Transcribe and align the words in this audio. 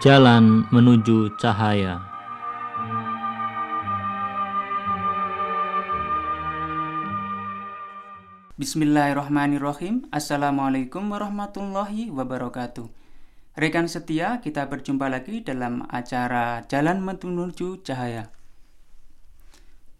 Jalan 0.00 0.64
menuju 0.72 1.36
cahaya. 1.36 2.00
Bismillahirrahmanirrahim. 8.56 10.08
Assalamualaikum 10.08 11.04
warahmatullahi 11.12 12.08
wabarakatuh. 12.08 12.88
Rekan 13.60 13.92
setia, 13.92 14.40
kita 14.40 14.72
berjumpa 14.72 15.12
lagi 15.12 15.44
dalam 15.44 15.84
acara 15.92 16.64
Jalan 16.64 17.04
Menuju 17.04 17.84
Cahaya. 17.84 18.32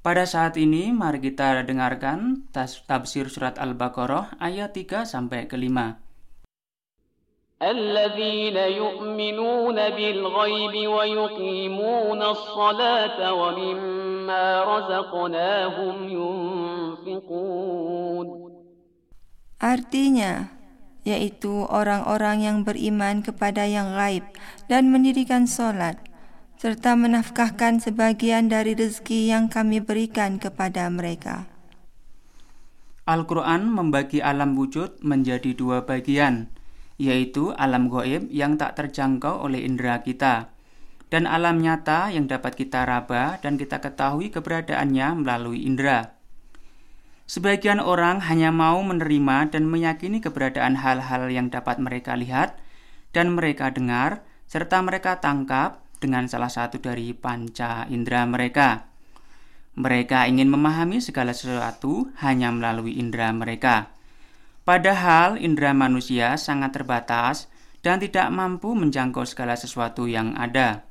Pada 0.00 0.24
saat 0.24 0.56
ini 0.56 0.96
mari 0.96 1.20
kita 1.20 1.60
dengarkan 1.68 2.48
tafsir 2.56 3.28
surat 3.28 3.60
Al-Baqarah 3.60 4.40
ayat 4.40 4.72
3 4.72 5.04
sampai 5.04 5.44
ke 5.44 5.60
5. 5.60 6.09
الذين 7.60 8.56
يؤمنون 8.56 9.76
بالغيب 9.76 10.74
ويقيمون 10.88 12.20
الصلاة 12.22 13.18
ومما 13.34 14.46
رزقناهم 14.64 15.96
ينفقون 16.08 17.60
Artinya, 19.60 20.56
yaitu 21.04 21.68
orang-orang 21.68 22.48
yang 22.48 22.64
beriman 22.64 23.20
kepada 23.20 23.68
yang 23.68 23.92
gaib 23.92 24.24
dan 24.72 24.88
mendirikan 24.88 25.44
solat, 25.44 26.00
serta 26.56 26.96
menafkahkan 26.96 27.76
sebagian 27.76 28.48
dari 28.48 28.72
rezeki 28.72 29.28
yang 29.28 29.52
kami 29.52 29.84
berikan 29.84 30.40
kepada 30.40 30.88
mereka. 30.88 31.44
Al-Quran 33.04 33.68
membagi 33.68 34.24
alam 34.24 34.56
wujud 34.56 35.04
menjadi 35.04 35.52
dua 35.52 35.84
bagian, 35.84 36.48
yaitu 37.00 37.56
alam 37.56 37.88
goib 37.88 38.28
yang 38.28 38.60
tak 38.60 38.76
terjangkau 38.76 39.40
oleh 39.48 39.64
indera 39.64 40.04
kita, 40.04 40.52
dan 41.08 41.24
alam 41.24 41.64
nyata 41.64 42.12
yang 42.12 42.28
dapat 42.28 42.60
kita 42.60 42.84
raba 42.84 43.40
dan 43.40 43.56
kita 43.56 43.80
ketahui 43.80 44.28
keberadaannya 44.28 45.24
melalui 45.24 45.64
indera. 45.64 46.20
Sebagian 47.24 47.80
orang 47.80 48.20
hanya 48.28 48.52
mau 48.52 48.84
menerima 48.84 49.48
dan 49.48 49.64
meyakini 49.64 50.20
keberadaan 50.20 50.76
hal-hal 50.76 51.32
yang 51.32 51.48
dapat 51.48 51.80
mereka 51.80 52.18
lihat 52.20 52.60
dan 53.16 53.32
mereka 53.32 53.72
dengar, 53.72 54.20
serta 54.44 54.84
mereka 54.84 55.24
tangkap 55.24 55.80
dengan 56.02 56.28
salah 56.28 56.50
satu 56.52 56.82
dari 56.82 57.16
panca 57.16 57.88
indera 57.88 58.28
mereka. 58.28 58.90
Mereka 59.78 60.26
ingin 60.26 60.50
memahami 60.50 60.98
segala 60.98 61.30
sesuatu 61.30 62.10
hanya 62.20 62.50
melalui 62.50 62.98
indera 62.98 63.30
mereka. 63.30 63.94
Padahal 64.62 65.40
indera 65.40 65.72
manusia 65.72 66.36
sangat 66.36 66.76
terbatas 66.76 67.48
dan 67.80 67.96
tidak 67.96 68.28
mampu 68.28 68.76
menjangkau 68.76 69.24
segala 69.24 69.56
sesuatu 69.56 70.04
yang 70.04 70.36
ada. 70.36 70.84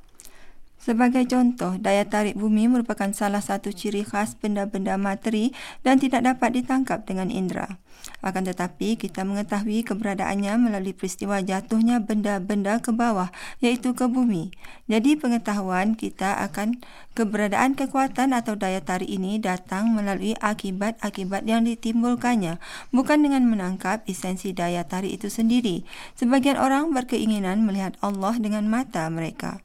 Sebagai 0.80 1.28
contoh, 1.28 1.76
daya 1.76 2.08
tarik 2.08 2.40
bumi 2.40 2.64
merupakan 2.64 3.12
salah 3.12 3.44
satu 3.44 3.68
ciri 3.68 4.00
khas 4.00 4.32
benda-benda 4.40 4.96
materi 4.96 5.52
dan 5.84 6.00
tidak 6.00 6.24
dapat 6.24 6.56
ditangkap 6.56 7.04
dengan 7.04 7.28
indera. 7.28 7.76
Akan 8.24 8.48
tetapi, 8.48 8.96
kita 8.96 9.28
mengetahui 9.28 9.84
keberadaannya 9.84 10.56
melalui 10.56 10.96
peristiwa 10.96 11.44
jatuhnya 11.44 12.00
benda-benda 12.00 12.80
ke 12.80 12.96
bawah, 12.96 13.28
iaitu 13.60 13.92
ke 13.92 14.08
bumi. 14.08 14.56
Jadi, 14.88 15.20
pengetahuan 15.20 16.00
kita 16.00 16.40
akan 16.48 16.80
keberadaan 17.12 17.76
kekuatan 17.76 18.32
atau 18.32 18.56
daya 18.56 18.80
tarik 18.80 19.12
ini 19.12 19.36
datang 19.36 19.92
melalui 19.92 20.32
akibat-akibat 20.40 21.44
yang 21.44 21.68
ditimbulkannya, 21.68 22.56
bukan 22.88 23.20
dengan 23.20 23.44
menangkap 23.44 24.00
esensi 24.08 24.56
daya 24.56 24.88
tarik 24.88 25.12
itu 25.20 25.28
sendiri. 25.28 25.84
Sebagian 26.16 26.56
orang 26.56 26.96
berkeinginan 26.96 27.68
melihat 27.68 28.00
Allah 28.00 28.32
dengan 28.40 28.64
mata 28.64 29.04
mereka. 29.12 29.60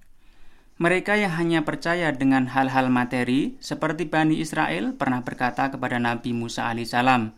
Mereka 0.75 1.15
yang 1.15 1.31
hanya 1.39 1.63
percaya 1.63 2.11
dengan 2.11 2.51
hal-hal 2.51 2.91
materi, 2.91 3.55
seperti 3.63 4.11
Bani 4.11 4.43
Israel 4.43 4.91
pernah 4.91 5.23
berkata 5.23 5.71
kepada 5.71 6.03
Nabi 6.03 6.35
Musa 6.35 6.67
alaihissalam, 6.67 7.31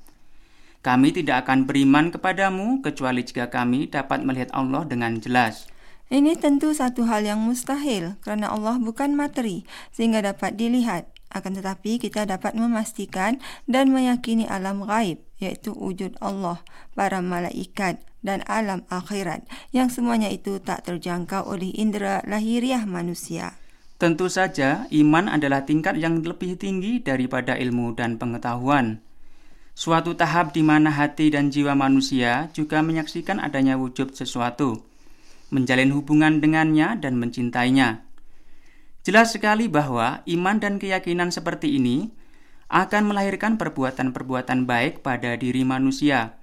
Kami 0.82 1.10
tidak 1.14 1.46
akan 1.46 1.70
beriman 1.70 2.10
kepadamu 2.10 2.82
kecuali 2.82 3.22
jika 3.22 3.54
kami 3.54 3.94
dapat 3.94 4.26
melihat 4.26 4.50
Allah 4.58 4.90
dengan 4.90 5.22
jelas. 5.22 5.70
Ini 6.10 6.34
tentu 6.42 6.74
satu 6.74 7.06
hal 7.06 7.30
yang 7.30 7.38
mustahil 7.38 8.18
kerana 8.26 8.50
Allah 8.50 8.82
bukan 8.82 9.14
materi 9.14 9.70
sehingga 9.94 10.26
dapat 10.26 10.58
dilihat. 10.58 11.06
Akan 11.30 11.54
tetapi 11.54 12.02
kita 12.02 12.26
dapat 12.26 12.58
memastikan 12.58 13.38
dan 13.70 13.94
meyakini 13.94 14.50
alam 14.50 14.82
gaib 14.82 15.22
iaitu 15.38 15.78
wujud 15.78 16.18
Allah, 16.24 16.64
para 16.98 17.22
malaikat 17.22 18.02
dan 18.26 18.42
alam 18.50 18.84
akhirat 18.90 19.46
yang 19.74 19.90
semuanya 19.90 20.30
itu 20.30 20.58
tak 20.62 20.86
terjangkau 20.86 21.46
oleh 21.46 21.74
indera 21.74 22.22
lahiriah 22.26 22.84
manusia. 22.86 23.58
Tentu 23.98 24.30
saja, 24.30 24.86
iman 24.94 25.26
adalah 25.26 25.66
tingkat 25.66 25.98
yang 25.98 26.22
lebih 26.22 26.54
tinggi 26.54 27.02
daripada 27.02 27.58
ilmu 27.58 27.98
dan 27.98 28.22
pengetahuan. 28.22 29.02
Suatu 29.74 30.14
tahap 30.14 30.54
di 30.54 30.62
mana 30.62 30.94
hati 30.94 31.34
dan 31.34 31.50
jiwa 31.50 31.74
manusia 31.74 32.50
juga 32.54 32.86
menyaksikan 32.86 33.42
adanya 33.42 33.78
wujud 33.78 34.14
sesuatu, 34.14 34.86
menjalin 35.50 35.94
hubungan 35.98 36.38
dengannya 36.38 36.98
dan 37.02 37.18
mencintainya. 37.18 38.06
Jelas 39.02 39.34
sekali 39.34 39.66
bahwa 39.66 40.22
iman 40.30 40.58
dan 40.62 40.78
keyakinan 40.78 41.34
seperti 41.34 41.78
ini 41.78 42.14
akan 42.70 43.10
melahirkan 43.10 43.58
perbuatan-perbuatan 43.58 44.70
baik 44.70 45.02
pada 45.02 45.34
diri 45.40 45.66
manusia. 45.66 46.37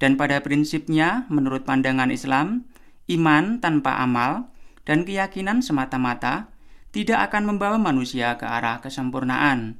Dan 0.00 0.16
pada 0.16 0.40
prinsipnya, 0.40 1.28
menurut 1.28 1.68
pandangan 1.68 2.08
Islam, 2.08 2.64
iman 3.12 3.60
tanpa 3.60 4.00
amal 4.00 4.48
dan 4.88 5.04
keyakinan 5.04 5.60
semata-mata 5.60 6.48
tidak 6.90 7.30
akan 7.30 7.54
membawa 7.54 7.76
manusia 7.76 8.40
ke 8.40 8.48
arah 8.48 8.80
kesempurnaan. 8.80 9.76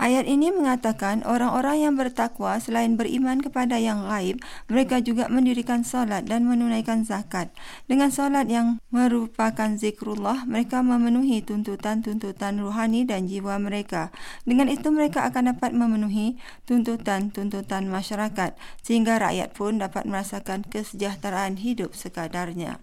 Ayat 0.00 0.24
ini 0.24 0.48
mengatakan 0.48 1.20
orang-orang 1.28 1.84
yang 1.84 1.92
bertakwa 1.92 2.56
selain 2.56 2.96
beriman 2.96 3.36
kepada 3.44 3.76
yang 3.76 4.08
gaib, 4.08 4.40
mereka 4.72 4.96
juga 5.04 5.28
mendirikan 5.28 5.84
solat 5.84 6.24
dan 6.24 6.48
menunaikan 6.48 7.04
zakat. 7.04 7.52
Dengan 7.84 8.08
solat 8.08 8.48
yang 8.48 8.80
merupakan 8.88 9.76
zikrullah, 9.76 10.48
mereka 10.48 10.80
memenuhi 10.80 11.44
tuntutan-tuntutan 11.44 12.64
ruhani 12.64 13.04
dan 13.04 13.28
jiwa 13.28 13.60
mereka. 13.60 14.08
Dengan 14.48 14.72
itu 14.72 14.88
mereka 14.88 15.28
akan 15.28 15.52
dapat 15.52 15.76
memenuhi 15.76 16.40
tuntutan-tuntutan 16.64 17.84
masyarakat 17.84 18.56
sehingga 18.80 19.20
rakyat 19.20 19.52
pun 19.52 19.84
dapat 19.84 20.08
merasakan 20.08 20.64
kesejahteraan 20.64 21.60
hidup 21.60 21.92
sekadarnya. 21.92 22.80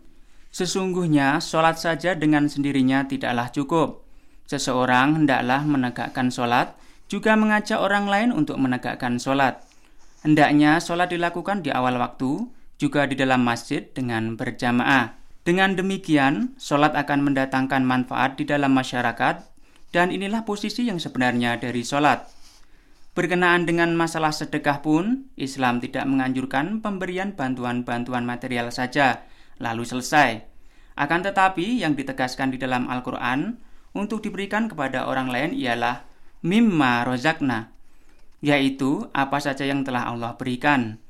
Sesungguhnya 0.54 1.42
solat 1.42 1.82
saja 1.82 2.14
dengan 2.14 2.46
sendirinya 2.46 3.10
tidaklah 3.10 3.50
cukup. 3.50 4.06
Seseorang 4.46 5.26
hendaklah 5.26 5.66
menegakkan 5.66 6.30
solat 6.30 6.78
juga 7.08 7.40
mengajak 7.40 7.80
orang 7.80 8.08
lain 8.08 8.30
untuk 8.36 8.60
menegakkan 8.60 9.20
sholat. 9.20 9.64
Hendaknya 10.24 10.84
sholat 10.84 11.12
dilakukan 11.12 11.64
di 11.64 11.72
awal 11.72 11.96
waktu, 12.00 12.52
juga 12.78 13.08
di 13.08 13.16
dalam 13.16 13.42
masjid 13.42 13.84
dengan 13.96 14.36
berjamaah. 14.36 15.18
Dengan 15.48 15.80
demikian, 15.80 16.60
sholat 16.60 16.94
akan 16.94 17.32
mendatangkan 17.32 17.82
manfaat 17.88 18.36
di 18.36 18.44
dalam 18.44 18.76
masyarakat, 18.76 19.48
dan 19.96 20.12
inilah 20.12 20.44
posisi 20.44 20.84
yang 20.92 21.00
sebenarnya 21.00 21.56
dari 21.56 21.88
sholat. 21.88 22.28
Berkenaan 23.16 23.64
dengan 23.64 23.96
masalah 23.96 24.36
sedekah 24.36 24.84
pun, 24.84 25.32
Islam 25.40 25.80
tidak 25.82 26.06
menganjurkan 26.06 26.84
pemberian 26.84 27.34
bantuan-bantuan 27.34 28.28
material 28.28 28.70
saja, 28.70 29.26
lalu 29.58 29.88
selesai. 29.88 30.44
Akan 31.00 31.24
tetapi, 31.24 31.82
yang 31.82 31.96
ditegaskan 31.96 32.54
di 32.54 32.62
dalam 32.62 32.86
Al-Quran 32.92 33.58
untuk 33.96 34.22
diberikan 34.22 34.68
kepada 34.70 35.08
orang 35.08 35.32
lain 35.32 35.56
ialah 35.56 36.07
mimma 36.42 37.06
rozakna, 37.06 37.74
yaitu 38.44 39.10
apa 39.14 39.42
saja 39.42 39.66
yang 39.66 39.82
telah 39.82 40.10
Allah 40.10 40.38
berikan, 40.38 41.02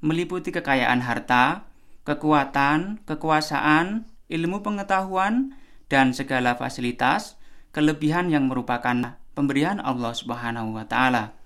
meliputi 0.00 0.52
kekayaan 0.52 1.04
harta, 1.04 1.68
kekuatan, 2.08 3.04
kekuasaan, 3.04 4.08
ilmu 4.32 4.64
pengetahuan, 4.64 5.56
dan 5.90 6.14
segala 6.14 6.54
fasilitas, 6.56 7.36
kelebihan 7.74 8.30
yang 8.30 8.46
merupakan 8.46 9.18
pemberian 9.34 9.82
Allah 9.82 10.14
Subhanahu 10.14 10.78
wa 10.78 10.86
taala. 10.86 11.39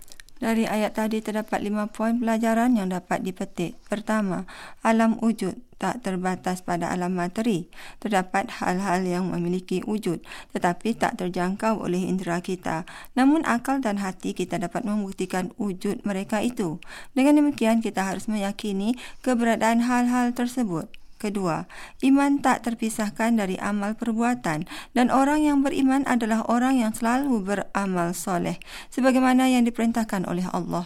Dari 0.45 0.69
ayat 0.69 1.01
tadi 1.01 1.25
terdapat 1.25 1.65
lima 1.65 1.89
poin 1.89 2.21
pelajaran 2.21 2.77
yang 2.77 2.93
dapat 2.93 3.25
dipetik. 3.25 3.81
Pertama, 3.89 4.45
alam 4.85 5.17
wujud 5.25 5.57
tak 5.81 6.05
terbatas 6.05 6.61
pada 6.61 6.93
alam 6.93 7.17
materi. 7.17 7.73
Terdapat 7.97 8.61
hal-hal 8.61 9.09
yang 9.09 9.33
memiliki 9.33 9.81
wujud 9.89 10.21
tetapi 10.53 11.01
tak 11.01 11.17
terjangkau 11.17 11.81
oleh 11.81 12.05
indera 12.05 12.45
kita. 12.45 12.85
Namun 13.17 13.41
akal 13.49 13.81
dan 13.81 14.05
hati 14.05 14.37
kita 14.37 14.61
dapat 14.61 14.85
membuktikan 14.85 15.49
wujud 15.57 16.05
mereka 16.05 16.45
itu. 16.45 16.77
Dengan 17.17 17.41
demikian 17.41 17.81
kita 17.81 18.05
harus 18.05 18.29
meyakini 18.29 19.01
keberadaan 19.25 19.81
hal-hal 19.81 20.37
tersebut. 20.37 20.93
Kedua, 21.25 21.65
iman 22.05 22.37
tak 22.45 22.69
terpisahkan 22.69 23.33
dari 23.33 23.57
amal 23.57 23.97
perbuatan 23.97 24.69
dan 24.93 25.07
orang 25.09 25.41
yang 25.41 25.65
beriman 25.65 26.05
adalah 26.05 26.45
orang 26.53 26.77
yang 26.77 26.93
selalu 26.93 27.41
beramal 27.41 28.13
soleh 28.13 28.61
sebagaimana 28.93 29.49
yang 29.49 29.65
diperintahkan 29.65 30.29
oleh 30.29 30.45
Allah. 30.53 30.85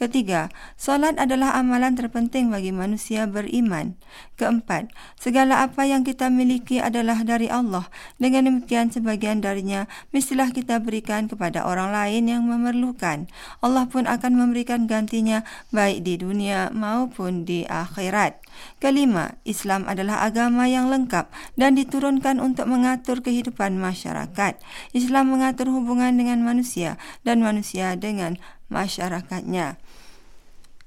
Ketiga, 0.00 0.48
solat 0.80 1.20
adalah 1.20 1.60
amalan 1.60 1.92
terpenting 1.92 2.48
bagi 2.48 2.72
manusia 2.72 3.28
beriman. 3.28 4.00
Keempat, 4.40 4.88
segala 5.20 5.60
apa 5.60 5.84
yang 5.84 6.08
kita 6.08 6.32
miliki 6.32 6.80
adalah 6.80 7.20
dari 7.20 7.52
Allah. 7.52 7.84
Dengan 8.16 8.48
demikian 8.48 8.88
sebagian 8.88 9.44
darinya 9.44 9.84
mestilah 10.08 10.56
kita 10.56 10.80
berikan 10.80 11.28
kepada 11.28 11.68
orang 11.68 11.92
lain 11.92 12.32
yang 12.32 12.48
memerlukan. 12.48 13.28
Allah 13.60 13.84
pun 13.92 14.08
akan 14.08 14.40
memberikan 14.40 14.88
gantinya 14.88 15.44
baik 15.68 16.00
di 16.00 16.16
dunia 16.16 16.72
maupun 16.72 17.44
di 17.44 17.68
akhirat. 17.68 18.40
Kelima, 18.80 19.36
Islam 19.44 19.84
adalah 19.84 20.24
agama 20.24 20.64
yang 20.64 20.88
lengkap 20.88 21.28
dan 21.60 21.76
diturunkan 21.76 22.40
untuk 22.40 22.72
mengatur 22.72 23.20
kehidupan 23.20 23.76
masyarakat. 23.76 24.56
Islam 24.96 25.28
mengatur 25.28 25.68
hubungan 25.68 26.16
dengan 26.16 26.40
manusia 26.40 26.96
dan 27.20 27.44
manusia 27.44 28.00
dengan 28.00 28.40
masyarakatnya. 28.69 29.77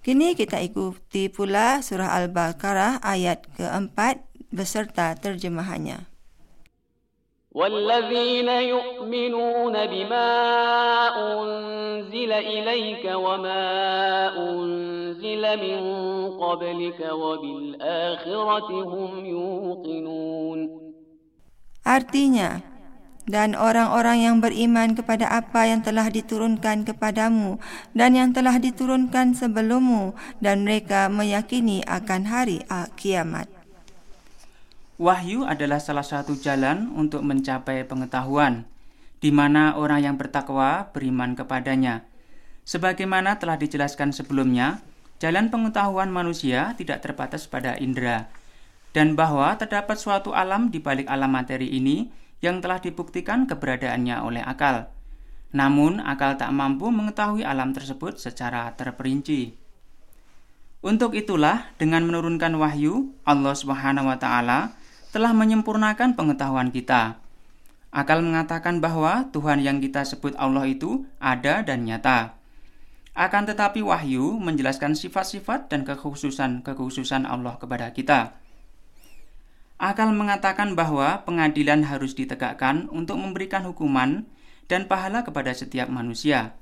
Kini 0.05 0.33
kita 0.33 0.63
ikuti 0.63 1.29
pula 1.29 1.85
surah 1.85 2.17
Al-Baqarah 2.17 3.03
ayat 3.05 3.45
keempat 3.59 4.25
beserta 4.49 5.13
terjemahannya. 5.19 6.19
والذين 7.59 8.49
يؤمنون 8.49 9.75
بما 9.87 10.31
أنزل 11.17 12.33
إليك 12.33 13.05
وما 13.15 13.67
أنزل 14.39 15.43
من 15.57 15.81
قبلك 16.39 17.01
وبالآخرة 17.13 18.71
هم 18.85 19.27
يوقنون 19.27 20.61
Artinya, 21.89 22.61
dan 23.24 23.56
orang-orang 23.56 24.28
yang 24.28 24.36
beriman 24.44 24.96
kepada 25.00 25.32
apa 25.32 25.68
yang 25.68 25.80
telah 25.80 26.12
diturunkan 26.12 26.84
kepadamu 26.84 27.56
dan 27.96 28.20
yang 28.20 28.36
telah 28.36 28.60
diturunkan 28.60 29.32
sebelummu 29.32 30.12
dan 30.44 30.68
mereka 30.68 31.08
meyakini 31.08 31.84
akan 31.88 32.28
hari 32.28 32.68
kiamat. 33.00 33.48
Wahyu 35.00 35.44
adalah 35.48 35.82
salah 35.82 36.06
satu 36.06 36.38
jalan 36.38 36.92
untuk 36.94 37.26
mencapai 37.26 37.82
pengetahuan, 37.88 38.70
di 39.20 39.34
mana 39.34 39.74
orang 39.74 40.06
yang 40.06 40.16
bertakwa 40.20 40.94
beriman 40.94 41.34
kepadanya. 41.34 42.06
Sebagaimana 42.64 43.42
telah 43.42 43.60
dijelaskan 43.60 44.16
sebelumnya, 44.16 44.80
jalan 45.18 45.52
pengetahuan 45.52 46.14
manusia 46.14 46.78
tidak 46.80 47.04
terbatas 47.04 47.50
pada 47.50 47.76
indera, 47.82 48.30
dan 48.94 49.18
bahwa 49.18 49.52
terdapat 49.58 49.98
suatu 49.98 50.32
alam 50.32 50.70
di 50.70 50.78
balik 50.80 51.10
alam 51.10 51.34
materi 51.34 51.74
ini 51.74 52.14
yang 52.44 52.60
telah 52.60 52.84
dibuktikan 52.84 53.48
keberadaannya 53.48 54.20
oleh 54.20 54.44
akal. 54.44 54.92
Namun, 55.56 56.04
akal 56.04 56.36
tak 56.36 56.52
mampu 56.52 56.92
mengetahui 56.92 57.48
alam 57.48 57.72
tersebut 57.72 58.20
secara 58.20 58.68
terperinci. 58.76 59.56
Untuk 60.84 61.16
itulah, 61.16 61.72
dengan 61.80 62.04
menurunkan 62.04 62.60
wahyu, 62.60 63.16
Allah 63.24 63.56
Subhanahu 63.56 64.12
wa 64.12 64.20
Ta'ala 64.20 64.76
telah 65.16 65.32
menyempurnakan 65.32 66.20
pengetahuan 66.20 66.76
kita. 66.76 67.24
Akal 67.96 68.20
mengatakan 68.20 68.84
bahwa 68.84 69.32
Tuhan 69.32 69.64
yang 69.64 69.80
kita 69.80 70.04
sebut 70.04 70.36
Allah 70.36 70.68
itu 70.68 71.08
ada 71.24 71.64
dan 71.64 71.88
nyata. 71.88 72.36
Akan 73.16 73.48
tetapi, 73.48 73.80
wahyu 73.80 74.36
menjelaskan 74.42 75.00
sifat-sifat 75.00 75.72
dan 75.72 75.88
kekhususan-kekhususan 75.88 77.24
Allah 77.24 77.56
kepada 77.56 77.94
kita. 77.96 78.43
Akal 79.84 80.16
mengatakan 80.16 80.80
bahwa 80.80 81.28
pengadilan 81.28 81.84
harus 81.84 82.16
ditegakkan 82.16 82.88
untuk 82.88 83.20
memberikan 83.20 83.68
hukuman 83.68 84.24
dan 84.72 84.88
pahala 84.88 85.28
kepada 85.28 85.52
setiap 85.52 85.92
manusia. 85.92 86.56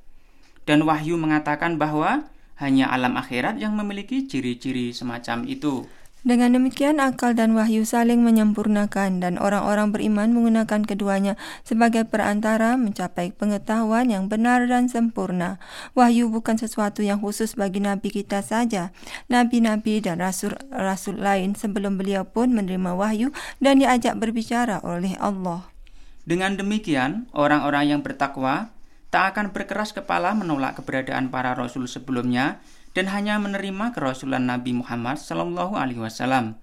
Dan 0.65 0.81
wahyu 0.89 1.21
mengatakan 1.21 1.77
bahwa 1.77 2.25
hanya 2.57 2.89
alam 2.89 3.13
akhirat 3.21 3.62
yang 3.62 3.77
memiliki 3.77 4.25
ciri-ciri 4.25 4.89
semacam 4.89 5.45
itu. 5.45 5.85
Dengan 6.21 6.53
demikian 6.53 7.01
akal 7.01 7.33
dan 7.33 7.57
wahyu 7.57 7.81
saling 7.81 8.21
menyempurnakan 8.21 9.25
dan 9.25 9.41
orang-orang 9.41 9.89
beriman 9.89 10.29
menggunakan 10.38 10.85
keduanya 10.85 11.33
sebagai 11.65 12.06
perantara 12.06 12.77
mencapai 12.77 13.33
pengetahuan 13.33 14.06
yang 14.06 14.29
benar 14.29 14.69
dan 14.69 14.85
sempurna. 14.85 15.57
Wahyu 15.97 16.29
bukan 16.29 16.62
sesuatu 16.62 17.01
yang 17.01 17.25
khusus 17.25 17.57
bagi 17.57 17.81
nabi 17.81 18.13
kita 18.13 18.45
saja. 18.45 18.94
Nabi-nabi 19.33 19.97
dan 19.97 20.21
rasul-rasul 20.21 21.18
lain 21.18 21.57
sebelum 21.57 21.97
beliau 21.97 22.21
pun 22.21 22.53
menerima 22.53 22.94
wahyu 22.94 23.33
dan 23.57 23.81
diajak 23.81 24.13
berbicara 24.21 24.77
oleh 24.85 25.17
Allah. 25.17 25.74
Dengan 26.21 26.53
demikian, 26.53 27.33
orang-orang 27.33 27.97
yang 27.97 28.06
bertakwa 28.06 28.69
tak 29.09 29.33
akan 29.33 29.57
berkeras 29.57 29.89
kepala 29.89 30.38
menolak 30.38 30.77
keberadaan 30.77 31.33
para 31.33 31.57
rasul 31.57 31.89
sebelumnya 31.89 32.62
dan 32.91 33.07
hanya 33.11 33.39
menerima 33.39 33.95
kerasulan 33.95 34.47
Nabi 34.47 34.75
Muhammad 34.75 35.19
Sallallahu 35.19 35.75
Alaihi 35.79 36.03
Wasallam. 36.03 36.59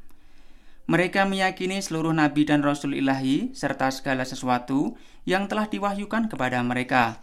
Mereka 0.88 1.28
meyakini 1.28 1.84
seluruh 1.84 2.16
nabi 2.16 2.48
dan 2.48 2.64
rasul 2.64 2.96
ilahi 2.96 3.52
serta 3.52 3.92
segala 3.92 4.24
sesuatu 4.24 4.96
yang 5.28 5.44
telah 5.44 5.68
diwahyukan 5.68 6.32
kepada 6.32 6.64
mereka. 6.64 7.20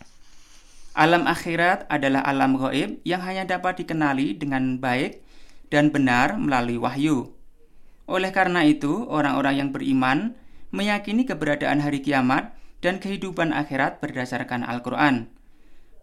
Alam 0.93 1.25
akhirat 1.25 1.89
adalah 1.89 2.21
alam 2.24 2.55
gaib 2.62 3.01
yang 3.01 3.25
hanya 3.25 3.43
dapat 3.43 3.81
dikenali 3.81 4.38
dengan 4.38 4.77
baik 4.77 5.25
dan 5.74 5.89
benar 5.89 6.38
melalui 6.38 6.77
wahyu. 6.77 7.33
Oleh 8.05 8.29
karena 8.29 8.62
itu, 8.63 9.03
orang-orang 9.09 9.65
yang 9.65 9.69
beriman 9.74 10.38
meyakini 10.69 11.25
keberadaan 11.25 11.81
hari 11.81 12.05
kiamat 12.05 12.53
dan 12.85 13.01
kehidupan 13.01 13.50
akhirat 13.50 13.97
berdasarkan 13.97 14.62
Al-Quran. 14.62 15.34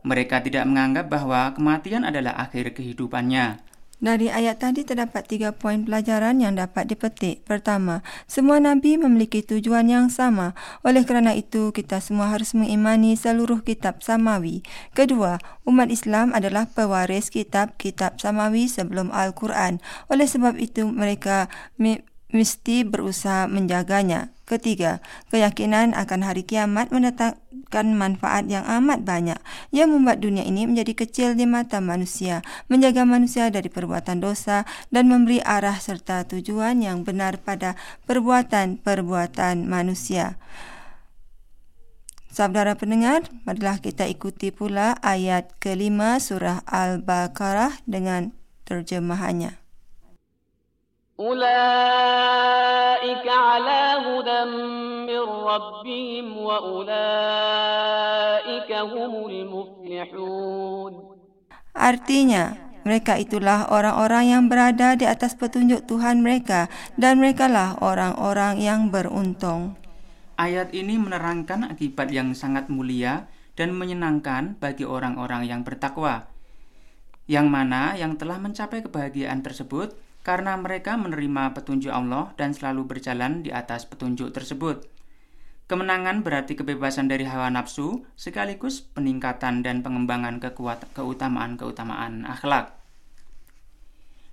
Mereka 0.03 0.43
tidak 0.43 0.67
menganggap 0.67 1.07
bahwa 1.07 1.55
kematian 1.55 2.03
adalah 2.03 2.35
akhir 2.35 2.75
kehidupannya. 2.75 3.63
Dari 4.03 4.35
ayat 4.35 4.59
tadi 4.59 4.83
terdapat 4.83 5.31
tiga 5.31 5.55
poin 5.55 5.87
pelajaran 5.87 6.43
yang 6.43 6.59
dapat 6.59 6.91
dipetik. 6.91 7.47
Pertama, 7.47 8.03
semua 8.27 8.59
nabi 8.59 8.99
memiliki 8.99 9.47
tujuan 9.47 9.87
yang 9.87 10.11
sama. 10.11 10.59
Oleh 10.83 11.07
kerana 11.07 11.39
itu, 11.39 11.71
kita 11.71 12.03
semua 12.03 12.27
harus 12.35 12.51
mengimani 12.51 13.15
seluruh 13.15 13.63
kitab 13.63 14.03
samawi. 14.03 14.67
Kedua, 14.91 15.39
umat 15.63 15.87
Islam 15.87 16.35
adalah 16.35 16.67
pewaris 16.67 17.31
kitab-kitab 17.31 18.19
samawi 18.19 18.67
sebelum 18.67 19.15
Al-Quran. 19.15 19.79
Oleh 20.11 20.27
sebab 20.27 20.59
itu, 20.59 20.83
mereka 20.83 21.47
mesti 22.35 22.83
berusaha 22.83 23.47
menjaganya. 23.47 24.35
Ketiga, 24.51 24.99
keyakinan 25.31 25.95
akan 25.95 26.27
hari 26.27 26.43
kiamat 26.43 26.91
mendapatkan 27.73 27.97
manfaat 27.97 28.45
yang 28.53 28.69
amat 28.69 29.01
banyak. 29.01 29.41
Ia 29.73 29.89
membuat 29.89 30.21
dunia 30.21 30.45
ini 30.45 30.69
menjadi 30.69 30.93
kecil 30.93 31.33
di 31.33 31.49
mata 31.49 31.81
manusia, 31.81 32.45
menjaga 32.69 33.09
manusia 33.09 33.49
dari 33.49 33.73
perbuatan 33.73 34.21
dosa, 34.21 34.69
dan 34.93 35.09
memberi 35.09 35.41
arah 35.41 35.81
serta 35.81 36.29
tujuan 36.29 36.85
yang 36.85 37.09
benar 37.09 37.41
pada 37.41 37.81
perbuatan-perbuatan 38.05 39.65
manusia. 39.65 40.37
Saudara 42.33 42.77
pendengar, 42.77 43.29
marilah 43.45 43.77
kita 43.81 44.09
ikuti 44.09 44.53
pula 44.53 44.97
ayat 45.05 45.53
kelima 45.61 46.17
surah 46.17 46.65
Al-Baqarah 46.65 47.85
dengan 47.85 48.33
terjemahannya. 48.65 49.61
Ulaika 51.21 51.45
ala 53.37 54.01
hudam 54.01 54.82
ربهم 55.52 56.38
وأولئك 56.38 56.92
هم 58.72 59.14
المفلحون 59.30 60.94
Artinya, 61.78 62.58
mereka 62.82 63.22
itulah 63.22 63.70
orang-orang 63.70 64.34
yang 64.34 64.50
berada 64.50 64.98
di 64.98 65.06
atas 65.06 65.38
petunjuk 65.38 65.86
Tuhan 65.86 66.26
mereka 66.26 66.74
dan 66.98 67.22
merekalah 67.22 67.78
orang-orang 67.86 68.58
yang 68.58 68.90
beruntung. 68.90 69.78
Ayat 70.42 70.74
ini 70.74 70.98
menerangkan 70.98 71.70
akibat 71.70 72.10
yang 72.10 72.34
sangat 72.34 72.66
mulia 72.74 73.30
dan 73.54 73.78
menyenangkan 73.78 74.58
bagi 74.58 74.90
orang-orang 74.90 75.46
yang 75.46 75.62
bertakwa, 75.62 76.26
yang 77.30 77.52
mana 77.52 77.94
yang 77.94 78.18
telah 78.18 78.42
mencapai 78.42 78.82
kebahagiaan 78.82 79.46
tersebut 79.46 79.94
karena 80.26 80.56
mereka 80.56 80.96
menerima 80.96 81.56
petunjuk 81.56 81.92
Allah 81.92 82.32
dan 82.40 82.52
selalu 82.52 82.88
berjalan 82.88 83.44
di 83.44 83.52
atas 83.52 83.84
petunjuk 83.84 84.32
tersebut. 84.32 84.88
Kemenangan 85.73 86.21
berarti 86.21 86.53
kebebasan 86.53 87.09
dari 87.09 87.25
hawa 87.25 87.49
nafsu 87.49 88.05
sekaligus 88.13 88.85
peningkatan 88.93 89.65
dan 89.65 89.81
pengembangan 89.81 90.37
keutamaan-keutamaan 90.93 92.29
akhlak. 92.29 92.77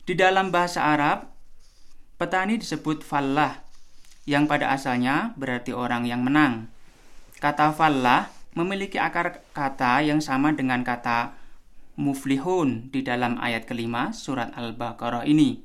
Di 0.03 0.19
dalam 0.19 0.51
bahasa 0.51 0.83
Arab, 0.83 1.31
petani 2.19 2.59
disebut 2.59 3.07
fallah, 3.07 3.63
yang 4.27 4.51
pada 4.51 4.75
asalnya 4.75 5.31
berarti 5.39 5.71
orang 5.71 6.03
yang 6.03 6.27
menang. 6.27 6.67
Kata 7.39 7.71
fallah 7.71 8.27
memiliki 8.59 8.99
akar 8.99 9.39
kata 9.55 10.03
yang 10.03 10.19
sama 10.19 10.51
dengan 10.51 10.83
kata 10.83 11.39
muflihun 11.95 12.91
di 12.91 12.99
dalam 12.99 13.39
ayat 13.39 13.63
kelima 13.63 14.11
surat 14.11 14.51
Al-Baqarah 14.59 15.23
ini. 15.23 15.63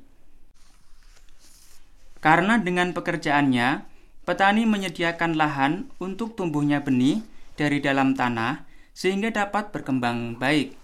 Karena 2.23 2.63
dengan 2.63 2.95
pekerjaannya, 2.95 3.91
petani 4.25 4.65
menyediakan 4.65 5.37
lahan 5.37 5.93
untuk 6.01 6.33
tumbuhnya 6.33 6.81
benih 6.81 7.21
dari 7.55 7.79
dalam 7.79 8.17
tanah 8.17 8.65
sehingga 8.91 9.31
dapat 9.31 9.71
berkembang 9.71 10.41
baik. 10.41 10.75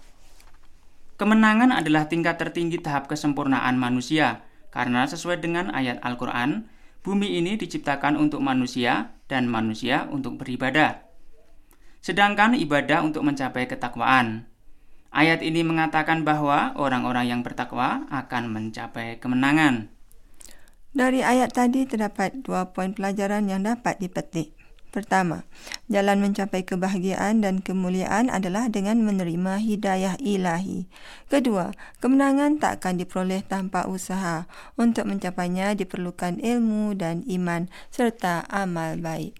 Kemenangan 1.20 1.70
adalah 1.70 2.08
tingkat 2.10 2.40
tertinggi 2.40 2.82
tahap 2.82 3.06
kesempurnaan 3.06 3.78
manusia, 3.78 4.42
karena 4.74 5.06
sesuai 5.06 5.38
dengan 5.38 5.70
ayat 5.70 6.00
Al-Quran, 6.02 6.66
bumi 7.04 7.38
ini 7.38 7.60
diciptakan 7.60 8.18
untuk 8.18 8.42
manusia 8.42 9.14
dan 9.28 9.46
manusia 9.46 10.08
untuk 10.10 10.40
beribadah. 10.40 11.04
Sedangkan 12.02 12.58
ibadah 12.58 13.06
untuk 13.06 13.22
mencapai 13.22 13.70
ketakwaan. 13.70 14.50
Ayat 15.12 15.44
ini 15.44 15.60
mengatakan 15.62 16.24
bahwa 16.24 16.72
orang-orang 16.74 17.28
yang 17.28 17.40
bertakwa 17.44 18.08
akan 18.08 18.48
mencapai 18.48 19.20
kemenangan. 19.20 19.91
Dari 20.92 21.24
ayat 21.24 21.56
tadi 21.56 21.88
terdapat 21.88 22.44
dua 22.44 22.76
poin 22.76 22.92
pelajaran 22.92 23.48
yang 23.48 23.64
dapat 23.64 23.96
dipetik. 23.96 24.52
Pertama, 24.92 25.48
jalan 25.88 26.20
mencapai 26.20 26.68
kebahagiaan 26.68 27.40
dan 27.40 27.64
kemuliaan 27.64 28.28
adalah 28.28 28.68
dengan 28.68 29.00
menerima 29.00 29.56
hidayah 29.56 30.20
ilahi. 30.20 30.84
Kedua, 31.32 31.72
kemenangan 32.04 32.60
tak 32.60 32.84
akan 32.84 33.00
diperoleh 33.00 33.40
tanpa 33.40 33.88
usaha. 33.88 34.44
Untuk 34.76 35.08
mencapainya 35.08 35.72
diperlukan 35.72 36.44
ilmu 36.44 36.92
dan 36.92 37.24
iman 37.24 37.72
serta 37.88 38.44
amal 38.52 39.00
baik. 39.00 39.32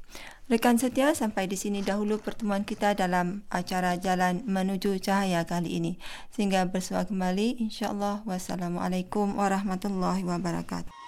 Rekan 0.48 0.80
setia, 0.80 1.12
sampai 1.12 1.52
di 1.52 1.60
sini 1.60 1.84
dahulu 1.84 2.16
pertemuan 2.16 2.64
kita 2.64 2.96
dalam 2.96 3.44
acara 3.52 4.00
Jalan 4.00 4.48
Menuju 4.48 5.04
Cahaya 5.04 5.44
kali 5.44 5.76
ini. 5.76 6.00
Sehingga 6.32 6.64
bersua 6.64 7.04
kembali, 7.04 7.60
insyaAllah. 7.60 8.24
Wassalamualaikum 8.24 9.36
warahmatullahi 9.36 10.24
wabarakatuh. 10.24 11.01